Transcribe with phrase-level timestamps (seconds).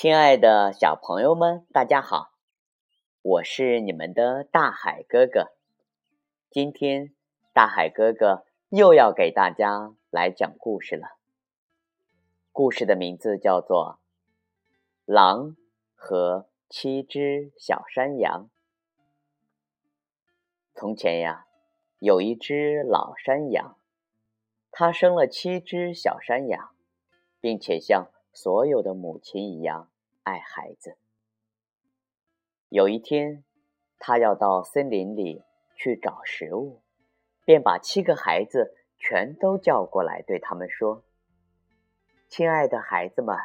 [0.00, 2.30] 亲爱的小朋友们，大家好！
[3.20, 5.52] 我是你们的大海哥哥。
[6.48, 7.12] 今天，
[7.52, 11.18] 大海哥哥又要给大家来讲故事了。
[12.50, 13.98] 故事的名字叫做
[15.12, 15.54] 《狼
[15.94, 18.44] 和七只小山羊》。
[20.74, 21.44] 从前呀，
[21.98, 23.76] 有一只老山羊，
[24.70, 26.70] 它生了七只小山羊，
[27.38, 28.10] 并且像。
[28.32, 29.89] 所有的母亲一样
[30.22, 30.96] 爱孩子。
[32.68, 33.44] 有一天，
[33.98, 35.42] 他要到森林里
[35.74, 36.82] 去找食物，
[37.44, 41.02] 便把七个孩子全都叫过来，对他们说
[42.28, 43.36] ：“亲爱的孩子们，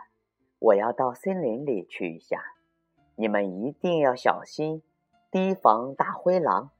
[0.60, 2.44] 我要到森林里去一下，
[3.16, 4.84] 你们一定要小心，
[5.32, 6.72] 提防大灰狼。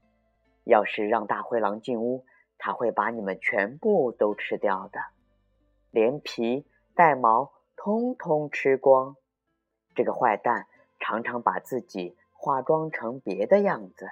[0.63, 2.26] 要是让大灰狼进屋，
[2.57, 4.99] 他会把你们全部都吃掉的，
[5.91, 9.16] 连皮带毛。”通通吃光！
[9.95, 10.67] 这个坏蛋
[10.99, 14.12] 常常把自己化妆成别的样子，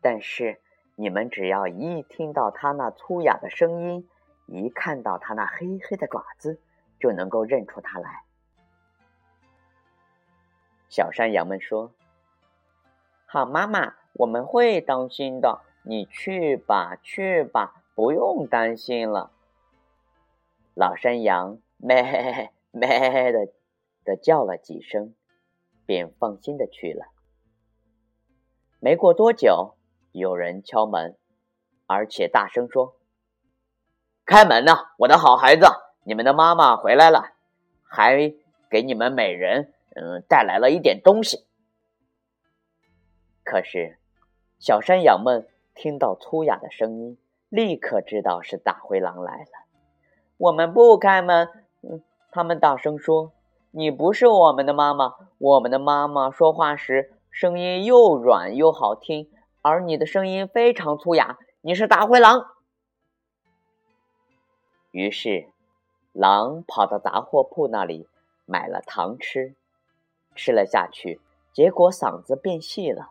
[0.00, 0.60] 但是
[0.96, 4.08] 你们只要一听到他那粗哑的声音，
[4.46, 6.60] 一看到他那黑黑的爪子，
[6.98, 8.24] 就能够认出他来。
[10.88, 11.92] 小山羊们说
[13.26, 15.60] ：“好妈妈，我们会当心的。
[15.84, 19.30] 你去吧，去吧，不用担心了。”
[20.74, 22.52] 老山羊 咩。
[22.72, 23.48] 咩的
[24.04, 25.14] 的叫了几声，
[25.86, 27.06] 便放心的去了。
[28.78, 29.76] 没过多久，
[30.12, 31.16] 有人敲门，
[31.86, 32.96] 而且大声说
[34.24, 35.66] ：“开门呐，我的好孩子，
[36.04, 37.34] 你们的妈妈回来了，
[37.82, 38.34] 还
[38.70, 41.46] 给你们每人嗯带来了一点东西。”
[43.44, 43.98] 可是，
[44.58, 49.66] 小山羊们听到粗哑的声音，立刻知道是大灰狼来了。
[50.36, 51.48] 我们不开门，
[51.82, 52.02] 嗯。
[52.32, 53.32] 他们大声说
[53.72, 59.30] ：“你不是我们的妈妈，我们的妈妈说话时声音又软又好听，
[59.62, 62.46] 而你的声音非常粗哑，你是大灰狼。”
[64.90, 65.48] 于是，
[66.12, 68.08] 狼跑到杂货铺那里
[68.44, 69.54] 买了糖吃，
[70.34, 71.20] 吃了下去，
[71.52, 73.10] 结果嗓子变细了。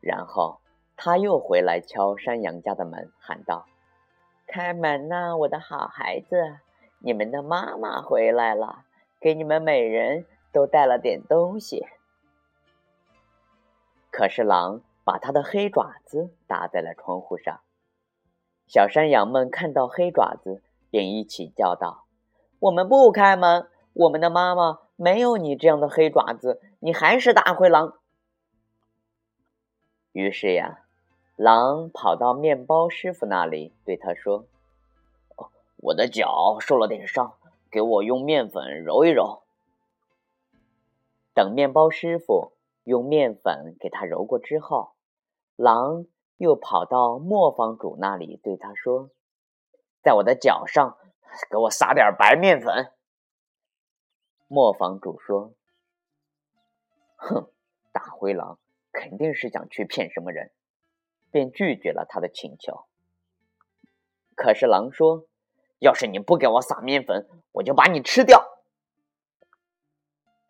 [0.00, 0.60] 然后
[0.96, 3.66] 他又回来敲山羊家的门，喊道
[4.46, 6.58] ：“开门呐，我的好孩子！”
[7.02, 8.84] 你们的妈妈回来了，
[9.24, 11.86] 给你们每人都带了点东西。
[14.10, 17.62] 可是狼把他的黑爪子搭在了窗户上，
[18.66, 22.04] 小山羊们看到黑爪子，便一起叫道
[22.60, 27.94] ：“我们不开门，我们的妈妈没有你这样的黑爪子，你还是大灰狼。”
[30.12, 30.80] 于是呀，
[31.34, 34.44] 狼跑到面包师傅那里，对他说。
[35.78, 37.34] 我的脚受了点伤，
[37.74, 39.42] 给我用面粉揉一揉。
[41.34, 42.52] 等面包师傅
[42.84, 44.92] 用面粉给他揉过之后，
[45.56, 49.10] 狼又跑到磨坊主那里，对他说
[50.04, 50.96] ：“在我的脚上
[51.50, 52.92] 给我撒点白面粉。”
[54.46, 55.52] 磨坊主说
[57.18, 57.50] ：“哼，
[57.90, 58.60] 大灰狼
[58.92, 60.52] 肯定是想去骗什么人，
[61.32, 62.84] 便拒绝了他的请求。”
[64.36, 65.26] 可是狼说。
[65.84, 68.42] 要是你不给我撒面粉，我就把你吃掉。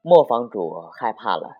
[0.00, 1.56] 磨坊主害怕了，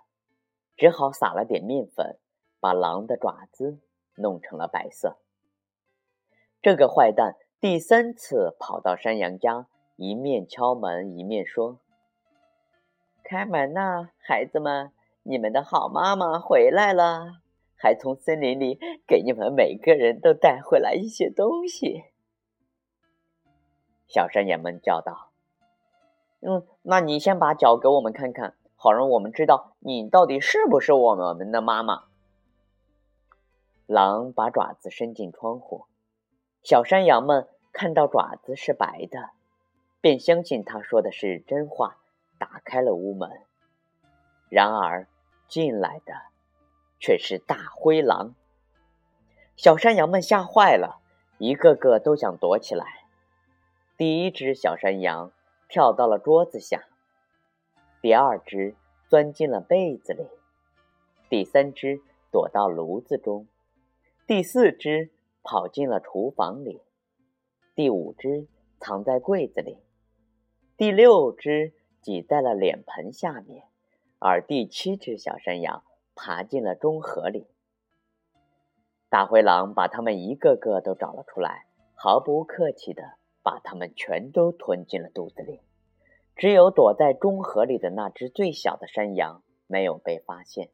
[0.77, 2.21] 只好撒了点面粉，
[2.61, 3.81] 把狼的爪子
[4.15, 5.19] 弄成了白色。
[6.62, 11.81] 这个坏蛋第三次跑到山羊家，一面敲门，一面说
[13.25, 14.93] ：“开门呐，孩子们，
[15.25, 17.41] 你们的好妈妈回来了，
[17.75, 22.05] 还从森林里给你们每个人都带回来一些东西。”
[24.07, 25.31] 小山羊们叫道
[26.41, 32.05] ：“嗯，那你先把脚给我们看看，好让我们知道你到底是不是我们的妈妈。”
[33.87, 35.87] 狼把爪子伸进窗户，
[36.63, 39.31] 小山羊们看到爪子是白的，
[40.01, 41.99] 便相信他说的是真话，
[42.39, 43.31] 打开了屋门。
[44.49, 45.07] 然而
[45.49, 46.15] 进来的
[46.99, 48.35] 却是大灰狼。
[49.57, 51.00] 小山羊们吓坏了，
[51.39, 53.04] 一个个都想躲起来。
[53.96, 55.31] 第一只小山羊
[55.69, 56.85] 跳到了桌子下，
[58.02, 58.75] 第二只
[59.08, 60.26] 钻进了被子里，
[61.29, 62.00] 第三只
[62.32, 63.46] 躲到炉子中，
[64.26, 65.11] 第四只
[65.44, 66.82] 跑进了厨房里，
[67.76, 68.49] 第五只
[68.81, 69.79] 藏在柜子里，
[70.76, 73.64] 第六只挤在了脸盆下面，
[74.19, 75.85] 而第七只小山羊
[76.17, 77.47] 爬进了中盒里。
[79.08, 83.19] 大灰狼把它们一个个都找了出来，毫不客气的。
[83.44, 85.61] 把它们全都吞进了肚子里，
[86.35, 90.70] 只有躲在中河里的那只最小的山羊没有被发现。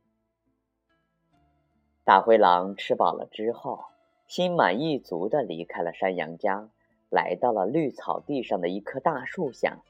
[2.05, 3.85] 大灰狼吃饱了之后，
[4.29, 6.71] 心满意足地离开了山羊家，
[7.11, 9.83] 来到了绿草地上的一棵大树下，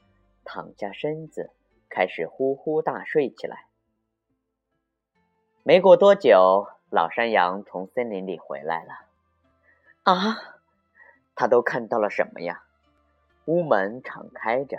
[0.43, 1.51] 躺下身子，
[1.87, 3.67] 开始呼呼大睡起来。
[5.63, 9.05] 没过多久，老山羊从森林里回来了。
[10.01, 10.37] 啊，
[11.35, 12.63] 他都看到了什么呀？
[13.51, 14.77] 屋门敞开着，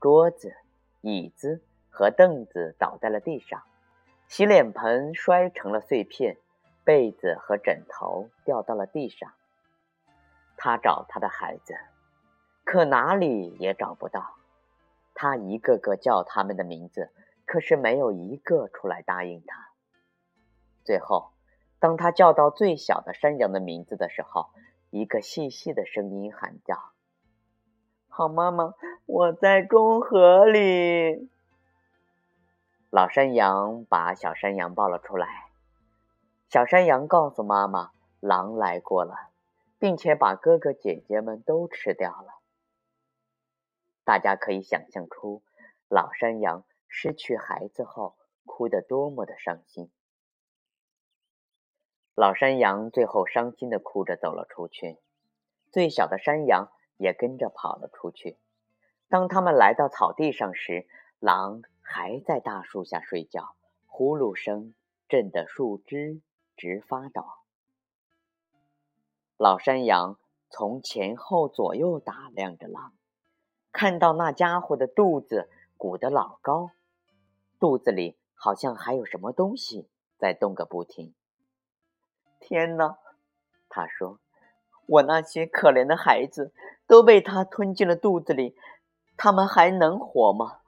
[0.00, 0.56] 桌子、
[1.02, 3.62] 椅子和凳子倒在了地上，
[4.26, 6.36] 洗脸盆摔成了碎片，
[6.82, 9.32] 被子和枕头掉到了地上。
[10.56, 11.76] 他找他的孩子，
[12.64, 14.34] 可哪里也找不到。
[15.14, 17.12] 他一个个叫他们的名字，
[17.44, 19.68] 可是没有一个出来答应他。
[20.82, 21.30] 最后，
[21.78, 24.48] 当他叫到最小的山羊的名字的时候，
[24.90, 26.90] 一个细细的声音喊叫
[28.16, 28.72] ：“好妈妈，
[29.04, 31.28] 我在中河里。”
[32.88, 35.50] 老山羊把小山羊抱了出来。
[36.48, 37.90] 小山羊告诉妈妈
[38.20, 39.28] ：“狼来过了，
[39.78, 42.40] 并且把哥哥姐姐们都吃掉了。”
[44.02, 45.42] 大家可以想象出，
[45.90, 48.14] 老山羊失去孩子后
[48.46, 49.90] 哭得多么的伤心。
[52.14, 54.96] 老山羊最后伤心的哭着走了出去，
[55.70, 58.36] 最小的山羊也跟着跑了出去。
[59.08, 60.86] 当他们来到草地上时，
[61.18, 63.54] 狼还在大树下睡觉，
[63.86, 64.74] 呼噜声
[65.08, 66.20] 震得树枝
[66.56, 67.24] 直发抖。
[69.36, 72.94] 老山羊从前后左右打量着狼，
[73.70, 76.70] 看到那家伙的肚子鼓得老高，
[77.60, 81.14] 肚子里好像还有什么东西在动个不停。
[82.40, 82.98] 天哪，
[83.68, 84.18] 他说
[84.86, 86.52] ：“我那些可怜的孩子
[86.86, 88.56] 都被他吞进了肚子里，
[89.16, 90.58] 他们还能活吗？”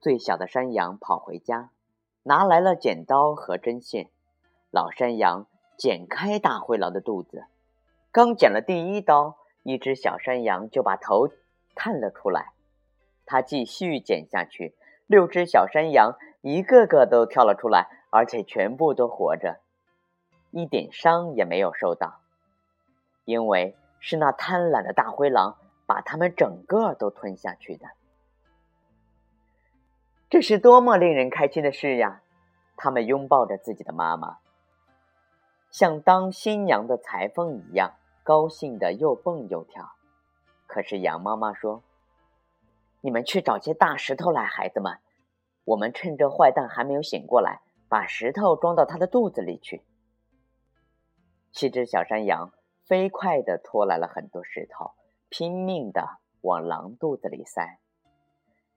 [0.00, 1.70] 最小的山羊跑回家，
[2.24, 4.10] 拿来了剪刀和针线。
[4.70, 5.46] 老山羊
[5.76, 7.44] 剪开大灰狼的肚子，
[8.12, 11.28] 刚剪了第一刀，一只小山羊就把头
[11.74, 12.52] 探了出来。
[13.26, 14.74] 他继续剪下去，
[15.06, 18.02] 六只小山羊一个个都跳了出来。
[18.16, 19.58] 而且全部都活着，
[20.54, 22.20] 一点伤也没有受到，
[23.24, 27.88] 因为是那贪婪的大灰狼把他们整个都吞下去的。
[30.30, 32.22] 这是多么令人开心的事呀！
[32.76, 34.38] 他们拥抱着自己的妈妈，
[35.72, 39.96] 像当新娘的裁缝一样，高兴的又蹦又跳。
[40.68, 41.82] 可是羊妈妈说
[43.02, 44.98] ：“你们去找些大石头来，孩子们，
[45.64, 49.82] 我们趁着坏蛋还没有醒过来。”把石头装到他的肚子里去。
[51.54, 52.52] 七只小山羊
[52.82, 54.90] 飞快地拖来了很多石头，
[55.28, 57.78] 拼命地往狼肚子里塞。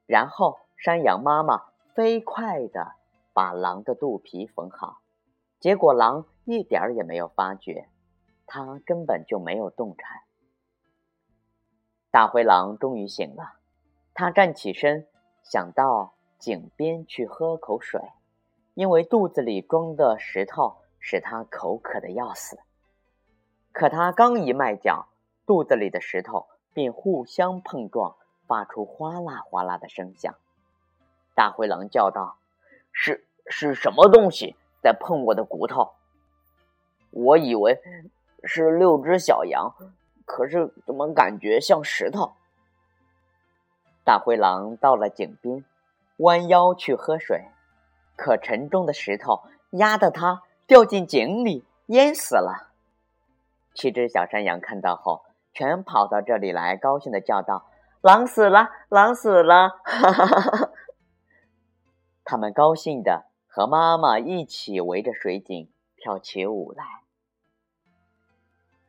[0.05, 2.93] 然后，山羊妈妈飞快地
[3.33, 4.99] 把狼的肚皮缝好。
[5.59, 7.89] 结果，狼一点儿也没有发觉，
[8.45, 10.21] 它根本就没有动弹。
[12.11, 13.55] 大灰狼终于醒了，
[14.13, 15.07] 他站起身，
[15.43, 17.99] 想到井边去喝口水。
[18.75, 22.59] 因为肚子里装的石头使它口渴的要死，
[23.77, 25.07] 可他刚一迈脚，
[25.45, 28.15] 肚子里的石头便互相碰撞，
[28.47, 30.33] 发出哗啦哗啦的声响。
[31.35, 32.39] 大灰狼叫道
[32.91, 35.91] ：“是是什么东西在碰我的骨头？
[37.11, 37.79] 我以为
[38.43, 39.71] 是六只小羊，
[40.25, 42.33] 可是怎么感觉像石头？”
[44.03, 45.63] 大灰狼到了井边，
[46.17, 47.45] 弯腰去喝水。
[48.15, 52.66] 可沉重的石头压得他掉进井里，淹死了。
[53.77, 57.69] 七只小山羊看到后，全跑到这里来，高兴的叫道
[58.01, 60.71] ：“狼死了，狼死了！”哈哈哈哈
[62.25, 66.83] 他们高兴的和妈妈一起围着水井跳起舞来。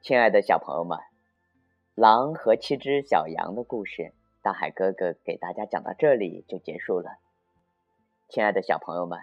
[0.00, 0.98] 亲爱的小朋友们，
[1.94, 7.18] 狼和七只小羊的故事，大海哥哥给大家讲到这里就结束了。
[8.26, 9.20] 亲爱的小朋友们，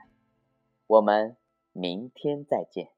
[0.86, 1.36] 我们
[1.72, 2.95] 明天再见。